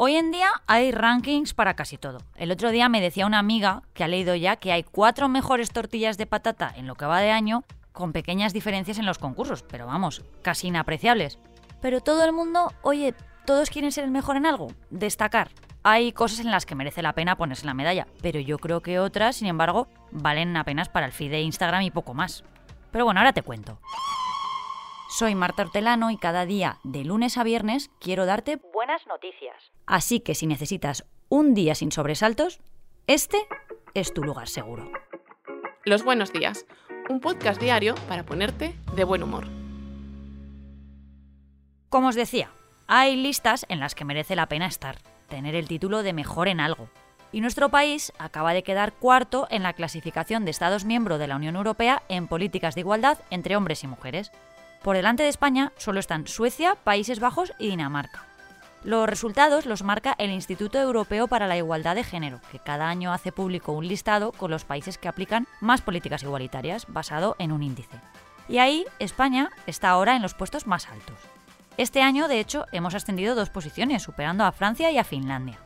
[0.00, 2.18] Hoy en día hay rankings para casi todo.
[2.36, 5.70] El otro día me decía una amiga que ha leído ya que hay cuatro mejores
[5.70, 9.64] tortillas de patata en lo que va de año, con pequeñas diferencias en los concursos,
[9.64, 11.40] pero vamos, casi inapreciables.
[11.82, 13.12] Pero todo el mundo, oye,
[13.44, 15.50] todos quieren ser el mejor en algo, destacar.
[15.82, 19.00] Hay cosas en las que merece la pena ponerse la medalla, pero yo creo que
[19.00, 22.44] otras, sin embargo, valen apenas para el feed de Instagram y poco más.
[22.92, 23.80] Pero bueno, ahora te cuento.
[25.10, 29.56] Soy Marta Hortelano y cada día, de lunes a viernes, quiero darte buenas noticias.
[29.86, 32.60] Así que si necesitas un día sin sobresaltos,
[33.06, 33.38] este
[33.94, 34.92] es tu lugar seguro.
[35.86, 36.66] Los buenos días,
[37.08, 39.46] un podcast diario para ponerte de buen humor.
[41.88, 42.50] Como os decía,
[42.86, 44.98] hay listas en las que merece la pena estar,
[45.30, 46.90] tener el título de mejor en algo.
[47.32, 51.36] Y nuestro país acaba de quedar cuarto en la clasificación de Estados miembros de la
[51.36, 54.32] Unión Europea en políticas de igualdad entre hombres y mujeres.
[54.82, 58.24] Por delante de España solo están Suecia, Países Bajos y Dinamarca.
[58.84, 63.12] Los resultados los marca el Instituto Europeo para la Igualdad de Género, que cada año
[63.12, 67.64] hace público un listado con los países que aplican más políticas igualitarias, basado en un
[67.64, 67.96] índice.
[68.48, 71.18] Y ahí España está ahora en los puestos más altos.
[71.76, 75.58] Este año, de hecho, hemos ascendido dos posiciones, superando a Francia y a Finlandia.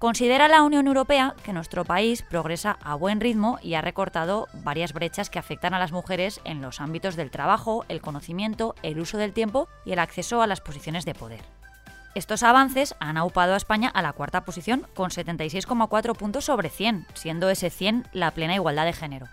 [0.00, 4.94] Considera la Unión Europea que nuestro país progresa a buen ritmo y ha recortado varias
[4.94, 9.18] brechas que afectan a las mujeres en los ámbitos del trabajo, el conocimiento, el uso
[9.18, 11.42] del tiempo y el acceso a las posiciones de poder.
[12.14, 17.06] Estos avances han aupado a España a la cuarta posición con 76,4 puntos sobre 100,
[17.12, 19.28] siendo ese 100 la plena igualdad de género.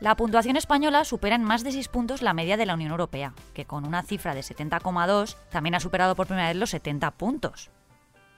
[0.00, 3.34] La puntuación española supera en más de 6 puntos la media de la Unión Europea,
[3.52, 7.70] que con una cifra de 70,2 también ha superado por primera vez los 70 puntos.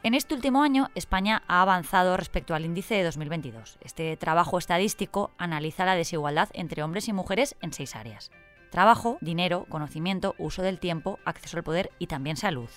[0.03, 3.77] En este último año, España ha avanzado respecto al índice de 2022.
[3.83, 8.31] Este trabajo estadístico analiza la desigualdad entre hombres y mujeres en seis áreas.
[8.71, 12.71] Trabajo, dinero, conocimiento, uso del tiempo, acceso al poder y también salud.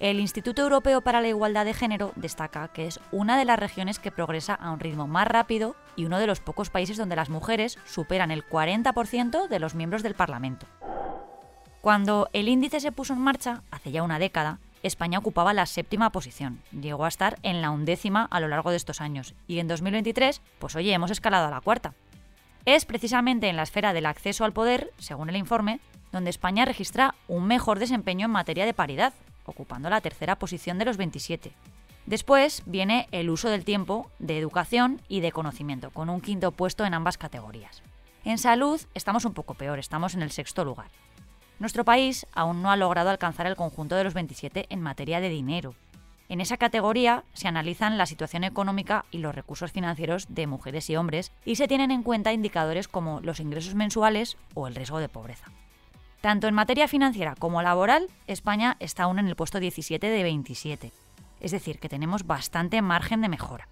[0.00, 4.00] El Instituto Europeo para la Igualdad de Género destaca que es una de las regiones
[4.00, 7.30] que progresa a un ritmo más rápido y uno de los pocos países donde las
[7.30, 10.66] mujeres superan el 40% de los miembros del Parlamento.
[11.80, 16.10] Cuando el índice se puso en marcha, hace ya una década, España ocupaba la séptima
[16.10, 16.60] posición.
[16.72, 19.34] Llegó a estar en la undécima a lo largo de estos años.
[19.46, 21.94] Y en 2023, pues oye, hemos escalado a la cuarta.
[22.64, 25.80] Es precisamente en la esfera del acceso al poder, según el informe,
[26.12, 29.14] donde España registra un mejor desempeño en materia de paridad,
[29.46, 31.52] ocupando la tercera posición de los 27.
[32.06, 36.84] Después viene el uso del tiempo, de educación y de conocimiento, con un quinto puesto
[36.84, 37.82] en ambas categorías.
[38.24, 40.90] En salud estamos un poco peor, estamos en el sexto lugar.
[41.58, 45.28] Nuestro país aún no ha logrado alcanzar el conjunto de los 27 en materia de
[45.28, 45.74] dinero.
[46.28, 50.96] En esa categoría se analizan la situación económica y los recursos financieros de mujeres y
[50.96, 55.08] hombres y se tienen en cuenta indicadores como los ingresos mensuales o el riesgo de
[55.08, 55.50] pobreza.
[56.20, 60.92] Tanto en materia financiera como laboral, España está aún en el puesto 17 de 27,
[61.40, 63.68] es decir, que tenemos bastante margen de mejora.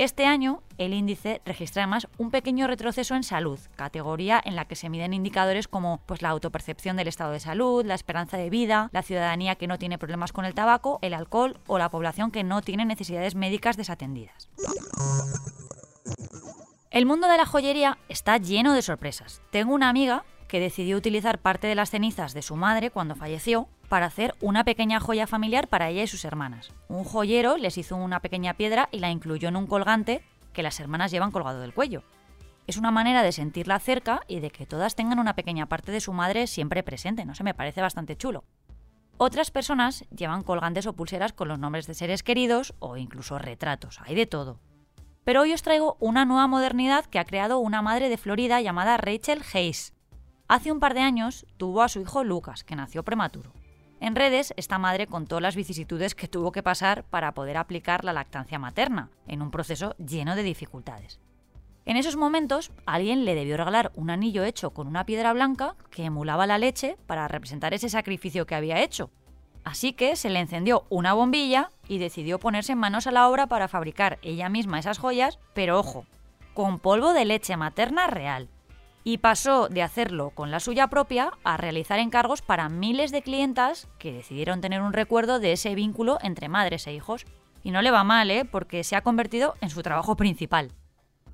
[0.00, 4.74] Este año, el índice registra además un pequeño retroceso en salud, categoría en la que
[4.74, 8.88] se miden indicadores como pues, la autopercepción del estado de salud, la esperanza de vida,
[8.94, 12.44] la ciudadanía que no tiene problemas con el tabaco, el alcohol o la población que
[12.44, 14.48] no tiene necesidades médicas desatendidas.
[16.90, 19.42] El mundo de la joyería está lleno de sorpresas.
[19.50, 23.68] Tengo una amiga que decidió utilizar parte de las cenizas de su madre cuando falleció
[23.88, 26.72] para hacer una pequeña joya familiar para ella y sus hermanas.
[26.88, 30.80] Un joyero les hizo una pequeña piedra y la incluyó en un colgante que las
[30.80, 32.02] hermanas llevan colgado del cuello.
[32.66, 36.00] Es una manera de sentirla cerca y de que todas tengan una pequeña parte de
[36.00, 38.42] su madre siempre presente, no sé, me parece bastante chulo.
[39.18, 44.00] Otras personas llevan colgantes o pulseras con los nombres de seres queridos o incluso retratos,
[44.04, 44.58] hay de todo.
[45.22, 48.96] Pero hoy os traigo una nueva modernidad que ha creado una madre de Florida llamada
[48.96, 49.94] Rachel Hayes.
[50.50, 53.52] Hace un par de años tuvo a su hijo Lucas, que nació prematuro.
[54.00, 58.12] En redes, esta madre contó las vicisitudes que tuvo que pasar para poder aplicar la
[58.12, 61.20] lactancia materna, en un proceso lleno de dificultades.
[61.84, 66.06] En esos momentos, alguien le debió regalar un anillo hecho con una piedra blanca que
[66.06, 69.12] emulaba la leche para representar ese sacrificio que había hecho.
[69.62, 73.68] Así que se le encendió una bombilla y decidió ponerse manos a la obra para
[73.68, 76.06] fabricar ella misma esas joyas, pero ojo,
[76.54, 78.48] con polvo de leche materna real
[79.04, 83.88] y pasó de hacerlo con la suya propia a realizar encargos para miles de clientas
[83.98, 87.24] que decidieron tener un recuerdo de ese vínculo entre madres e hijos.
[87.62, 88.44] Y no le va mal, ¿eh?
[88.44, 90.72] porque se ha convertido en su trabajo principal.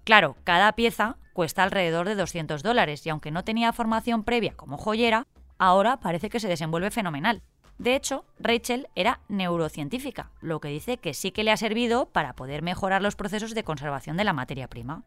[0.04, 4.76] Claro, cada pieza cuesta alrededor de 200 dólares y aunque no tenía formación previa como
[4.76, 5.26] joyera,
[5.58, 7.42] ahora parece que se desenvuelve fenomenal.
[7.78, 12.32] De hecho, Rachel era neurocientífica, lo que dice que sí que le ha servido para
[12.34, 15.02] poder mejorar los procesos de conservación de la materia prima.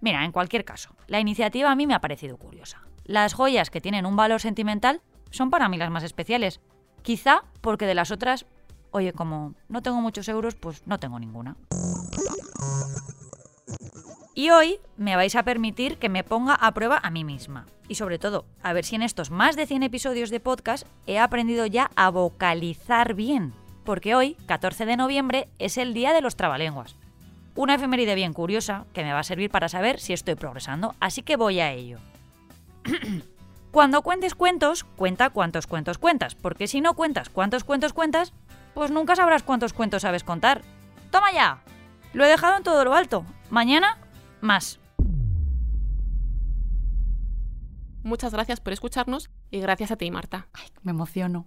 [0.00, 2.82] Mira, en cualquier caso, la iniciativa a mí me ha parecido curiosa.
[3.04, 5.00] Las joyas que tienen un valor sentimental
[5.30, 6.60] son para mí las más especiales.
[7.02, 8.46] Quizá porque de las otras,
[8.90, 11.56] oye, como no tengo muchos euros, pues no tengo ninguna.
[14.34, 17.64] Y hoy me vais a permitir que me ponga a prueba a mí misma.
[17.88, 21.18] Y sobre todo, a ver si en estos más de 100 episodios de podcast he
[21.18, 23.54] aprendido ya a vocalizar bien.
[23.84, 26.96] Porque hoy, 14 de noviembre, es el día de los trabalenguas.
[27.56, 31.22] Una efeméride bien curiosa que me va a servir para saber si estoy progresando, así
[31.22, 31.98] que voy a ello.
[33.70, 38.34] Cuando cuentes cuentos, cuenta cuántos cuentos cuentas, porque si no cuentas cuántos cuentos cuentas,
[38.74, 40.62] pues nunca sabrás cuántos cuentos sabes contar.
[41.10, 41.62] ¡Toma ya!
[42.12, 43.24] Lo he dejado en todo lo alto.
[43.48, 43.98] Mañana
[44.42, 44.78] más.
[48.02, 50.46] Muchas gracias por escucharnos y gracias a ti, Marta.
[50.52, 51.46] Ay, me emociono.